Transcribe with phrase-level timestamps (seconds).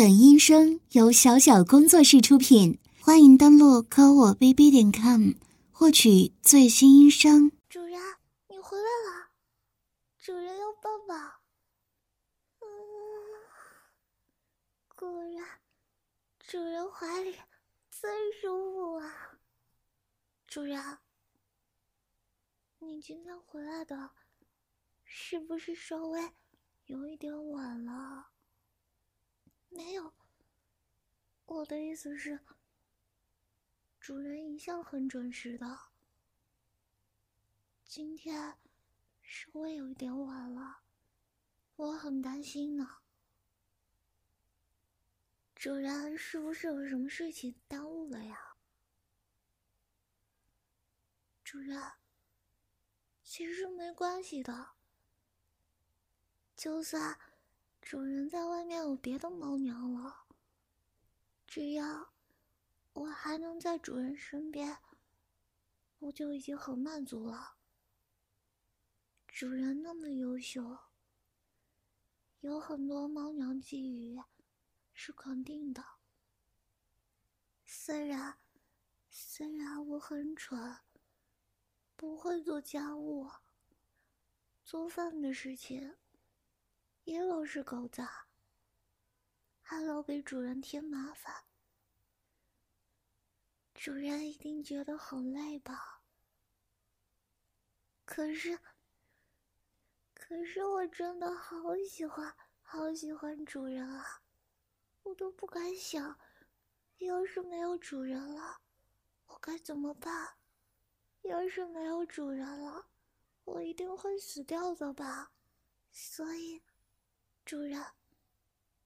[0.00, 5.32] 本音声由小小工作室出品，欢迎登录科我 bb 点 com
[5.70, 7.52] 获取最新音声。
[7.68, 8.00] 主人，
[8.48, 9.28] 你回来了，
[10.18, 11.14] 主人要抱抱。
[12.60, 12.64] 嗯，
[14.96, 15.60] 果然，
[16.38, 17.36] 主人怀里
[17.90, 18.10] 最
[18.40, 19.38] 舒服啊。
[20.46, 20.82] 主人，
[22.78, 24.12] 你今天回来的，
[25.04, 26.30] 是不是稍微
[26.86, 28.28] 有一点晚了？
[29.72, 30.12] 没有，
[31.46, 32.40] 我的意思是，
[34.00, 35.78] 主人一向很准时的。
[37.84, 38.58] 今天
[39.22, 40.82] 稍微有一点晚了，
[41.76, 42.98] 我很担心呢。
[45.54, 48.56] 主人是不是有什么事情耽误了呀？
[51.44, 51.92] 主人，
[53.22, 54.70] 其实没关系的，
[56.56, 57.18] 就算……
[57.80, 60.26] 主人在外面有别的猫娘了，
[61.46, 62.12] 只要
[62.92, 64.78] 我还能在主人身边，
[65.98, 67.56] 我就已经很满足了。
[69.26, 70.78] 主人那么优秀，
[72.40, 74.24] 有很多猫娘觊觎，
[74.92, 75.84] 是肯定的。
[77.64, 78.38] 虽然
[79.08, 80.78] 虽然我很蠢，
[81.96, 83.28] 不会做家务，
[84.64, 85.96] 做饭的事情。
[87.10, 88.28] 也老是搞砸，
[89.60, 91.44] 还老给主人添麻烦，
[93.74, 96.04] 主人一定觉得很累吧？
[98.04, 98.56] 可是，
[100.14, 104.22] 可是我真的好喜欢，好喜欢主人啊！
[105.02, 106.16] 我都不敢想，
[106.98, 108.60] 要是没有主人了，
[109.26, 110.36] 我该怎么办？
[111.22, 112.86] 要是没有主人了，
[113.42, 115.32] 我一定会死掉的吧？
[115.90, 116.62] 所以。
[117.50, 117.84] 主人，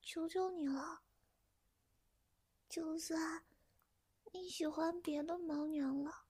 [0.00, 1.02] 求求你了！
[2.66, 3.44] 就算
[4.32, 6.24] 你喜欢别的猫娘了，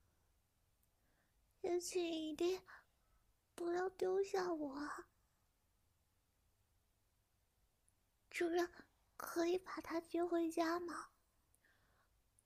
[1.61, 2.61] 也请一定
[3.55, 4.91] 不要丢下我。
[8.29, 8.69] 主人，
[9.17, 11.11] 可以把它接回家吗？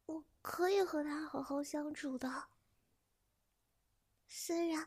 [0.04, 2.50] 我可以和它好好相处的。
[4.26, 4.86] 虽然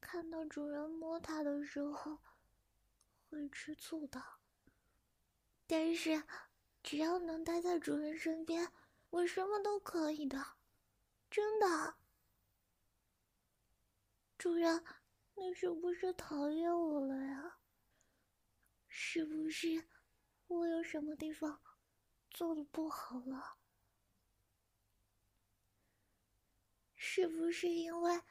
[0.00, 2.18] 看到主人摸它的时候，
[3.30, 4.22] 会吃醋的，
[5.66, 6.24] 但是
[6.82, 8.72] 只要能待在主人身边，
[9.10, 10.56] 我什么都可以的，
[11.30, 11.96] 真的。
[14.38, 14.84] 主人，
[15.34, 17.58] 你是不是讨厌我了呀？
[18.86, 19.88] 是不是
[20.46, 21.60] 我有什么地方
[22.30, 23.58] 做的不好了？
[26.94, 28.22] 是不是因为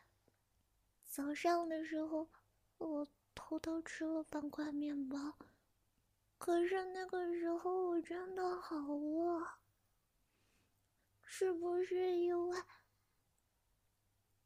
[1.05, 2.29] 早上的时候
[2.77, 3.07] 我？
[3.37, 5.37] 偷偷吃了半块面包，
[6.39, 9.47] 可是那个时候我真的好饿。
[11.21, 12.63] 是不是因为？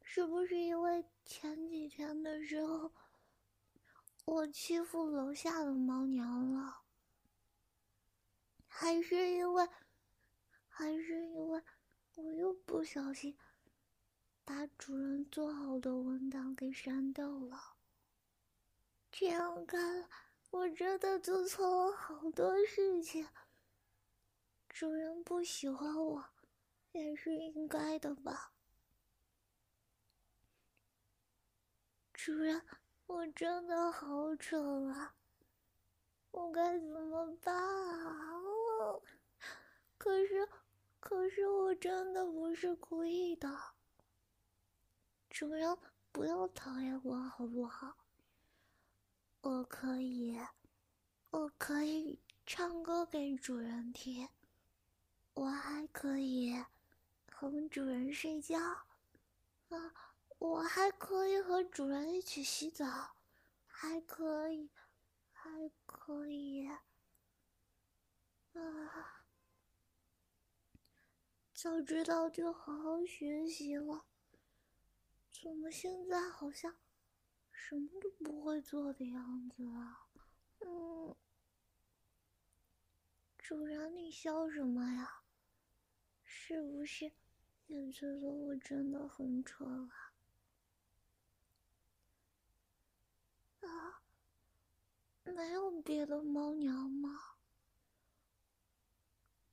[0.01, 2.91] 是不是因为前几天的时候
[4.25, 6.81] 我欺负楼下的猫娘了？
[8.67, 9.69] 还是因为？
[10.67, 11.63] 还是因为
[12.15, 13.37] 我又不小心
[14.43, 17.77] 把主人做好的文档给删掉了？
[19.11, 20.09] 这样看，
[20.51, 23.27] 我真的做错了好多事情。
[24.69, 26.25] 主人不喜欢我，
[26.93, 28.53] 也是应该的吧？
[32.13, 32.61] 主人，
[33.05, 35.13] 我真的好蠢啊！
[36.31, 38.41] 我该怎么办啊？
[39.97, 40.47] 可是，
[41.01, 43.49] 可是我真的不是故意的。
[45.29, 45.77] 主人，
[46.11, 47.97] 不要讨厌我好不好？
[49.41, 50.39] 我可以，
[51.31, 54.29] 我可以唱歌给主人听，
[55.33, 56.63] 我还可以
[57.33, 58.59] 哄主人睡觉，
[59.69, 63.15] 啊，我还可以和主人一起洗澡，
[63.65, 64.69] 还可以，
[65.31, 66.67] 还可以，
[68.53, 69.25] 啊，
[71.51, 74.05] 早知道就好好学习了，
[75.31, 76.75] 怎么现在好像？
[77.63, 80.09] 什么都不会做的样子啊！
[80.59, 81.15] 嗯，
[83.37, 85.21] 主人，你笑什么呀？
[86.23, 87.13] 是不是
[87.67, 90.13] 也觉得我真的很蠢啊？
[93.61, 94.01] 啊，
[95.23, 97.37] 没有别的猫娘吗？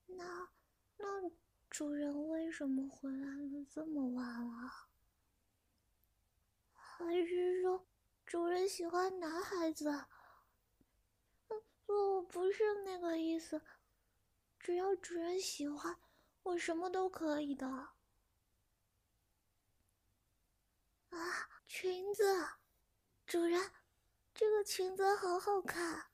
[0.07, 0.49] 那
[0.97, 1.31] 那
[1.69, 4.89] 主人为什么回来的这么晚了？
[6.73, 7.87] 还是说？
[8.29, 10.05] 主人喜欢男孩子，
[11.87, 13.63] 我不是那个意思，
[14.61, 15.99] 只要主人喜欢，
[16.43, 17.67] 我什么都可以的。
[21.09, 22.47] 啊，裙子，
[23.25, 23.73] 主人，
[24.35, 26.11] 这个裙子好好看，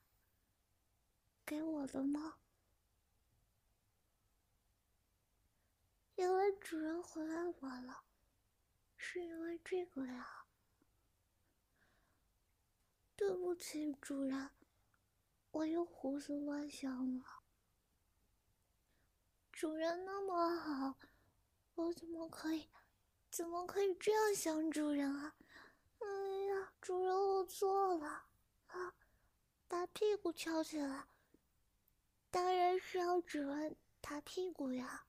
[1.45, 2.37] 给我的吗？
[6.15, 8.05] 原来主人回来晚了，
[8.95, 10.44] 是因为这个呀。
[13.15, 14.49] 对不起，主人，
[15.51, 17.25] 我又胡思乱想了。
[19.51, 20.97] 主人那么好，
[21.75, 22.67] 我怎么可以，
[23.31, 25.35] 怎么可以这样想主人啊？
[25.99, 26.07] 哎
[26.47, 28.25] 呀，主人，我错了
[28.67, 28.93] 啊！
[29.67, 31.07] 把屁股翘起来，
[32.29, 35.07] 当然是要主人打屁股呀。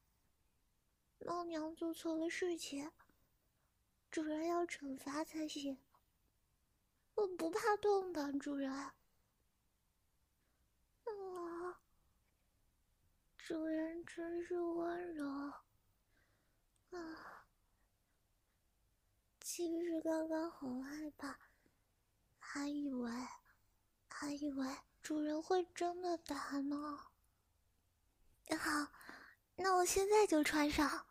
[1.19, 2.93] 猫娘做错了事情，
[4.11, 5.77] 主人要惩罚才行。
[7.37, 8.71] 不怕痛的，主人。
[8.73, 8.95] 啊，
[13.39, 15.27] 主人真是温柔。
[16.91, 17.47] 啊，
[19.41, 21.39] 其实刚刚好害怕，
[22.39, 23.11] 还以为，
[24.09, 26.99] 还以为主人会真的打呢。
[28.59, 28.93] 好，
[29.57, 31.07] 那我现在就穿上。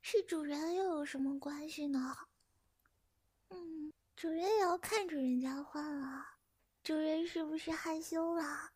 [0.00, 2.16] 是主人又有什么关系呢？
[4.16, 6.38] 主人也要看着人家换啊。
[6.82, 8.72] 主人是不是害羞了？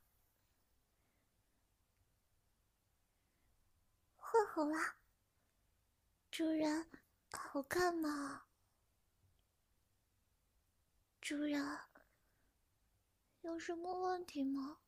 [4.16, 4.96] 换好了。
[6.30, 6.90] 主人，
[7.32, 8.44] 好看吗？
[11.20, 11.78] 主人，
[13.40, 14.78] 有什么问题吗？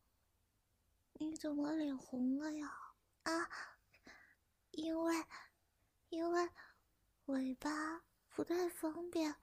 [1.13, 2.93] 你怎么脸红了呀？
[3.23, 3.49] 啊，
[4.71, 5.25] 因为。
[6.09, 6.47] 因为
[7.25, 9.35] 尾巴不太方便，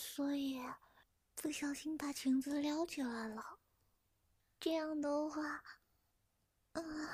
[0.00, 0.62] 所以
[1.34, 3.58] 不小心把裙子撩起来了。
[4.60, 5.60] 这样的话，
[6.74, 7.08] 嗯，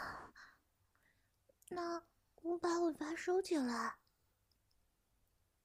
[1.70, 2.04] 那
[2.42, 3.96] 我把尾巴收起来，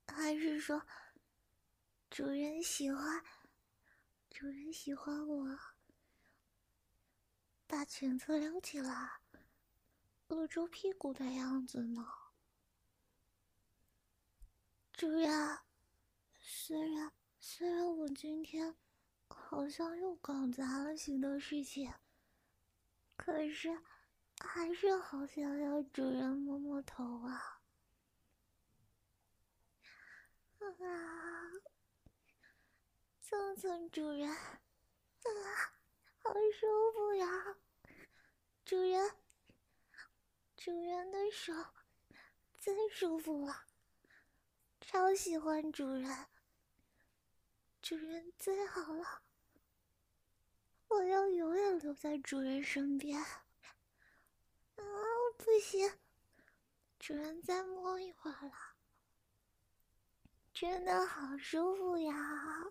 [0.07, 0.81] 还是说
[2.09, 3.21] 主人喜欢，
[4.29, 5.59] 主人喜欢我
[7.67, 9.19] 把裙子撩起来，
[10.29, 12.07] 露出屁股的样子呢？
[14.93, 15.59] 主人，
[16.51, 18.75] 虽然虽然我今天
[19.27, 21.93] 好像又搞砸了许多事情，
[23.15, 23.79] 可是
[24.39, 27.61] 还是好想要主人摸摸头啊！
[30.59, 31.51] 啊，
[33.21, 34.57] 蹭蹭主人，啊，
[36.17, 37.57] 好舒服呀！
[38.65, 39.11] 主人，
[40.57, 41.53] 主人的手
[42.59, 43.65] 最舒服了。
[44.81, 46.25] 超喜欢主人，
[47.89, 49.23] 主人最好了，
[50.89, 53.19] 我要永远留在主人身边。
[53.19, 53.41] 啊，
[55.39, 55.91] 不行，
[56.99, 58.53] 主人再摸一会儿了，
[60.53, 62.13] 真的好舒服呀！
[62.13, 62.69] 啊，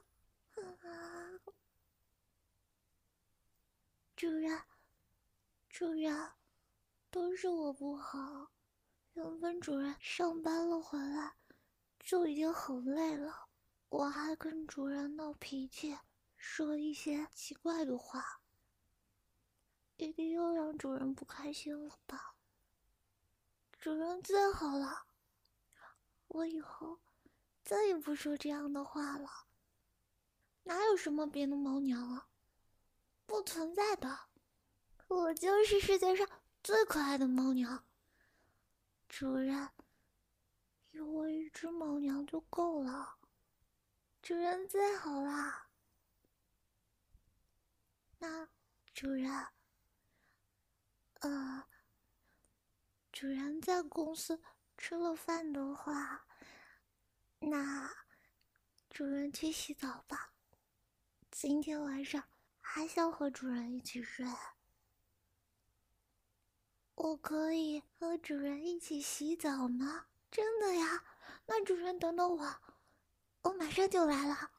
[4.15, 4.63] 主人，
[5.69, 6.31] 主人，
[7.11, 8.53] 都是我不好，
[9.15, 11.35] 原本主人上班了回来。
[11.99, 13.48] 就已经很累了，
[13.91, 15.99] 我还跟主人闹脾气，
[16.37, 18.43] 说一些奇怪的话，
[19.97, 22.35] 一定又让主人不开心了吧？
[23.81, 25.07] 主人最好了，
[26.27, 27.01] 我以后
[27.65, 29.29] 再也不说这样的话了。
[30.65, 32.29] 哪有什么别的猫娘啊？
[33.25, 34.19] 不存在的，
[35.07, 36.29] 我就是世界上
[36.63, 37.85] 最可爱的猫娘。
[39.09, 39.71] 主人。
[40.93, 43.18] 有我一只猫娘就够了，
[44.29, 45.71] 主人最好啦。
[48.19, 48.47] 那
[48.93, 49.33] 主人，
[51.21, 51.65] 呃，
[53.11, 54.39] 主人在公司
[54.77, 56.27] 吃了饭的话，
[57.39, 57.91] 那
[58.91, 60.35] 主人去洗澡吧。
[61.31, 62.23] 今天晚上
[62.61, 64.27] 还想和主人一起睡，
[66.97, 70.09] 我可以和主人一起洗澡吗？
[70.31, 71.03] 真的呀，
[71.47, 72.61] 那主人等等我，
[73.43, 74.58] 我马上就来了。